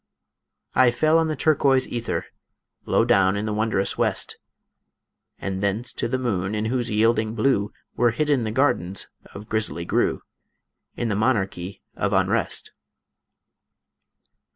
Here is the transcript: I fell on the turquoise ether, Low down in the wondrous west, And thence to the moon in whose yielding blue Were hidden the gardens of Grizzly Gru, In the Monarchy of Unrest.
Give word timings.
I 0.73 0.89
fell 0.89 1.19
on 1.19 1.27
the 1.27 1.35
turquoise 1.35 1.87
ether, 1.87 2.25
Low 2.87 3.05
down 3.05 3.37
in 3.37 3.45
the 3.45 3.53
wondrous 3.53 3.99
west, 3.99 4.39
And 5.37 5.61
thence 5.61 5.93
to 5.93 6.07
the 6.07 6.17
moon 6.17 6.55
in 6.55 6.65
whose 6.65 6.89
yielding 6.89 7.35
blue 7.35 7.71
Were 7.95 8.09
hidden 8.09 8.43
the 8.43 8.49
gardens 8.49 9.09
of 9.35 9.47
Grizzly 9.47 9.85
Gru, 9.85 10.23
In 10.97 11.09
the 11.09 11.15
Monarchy 11.15 11.83
of 11.95 12.13
Unrest. 12.13 12.71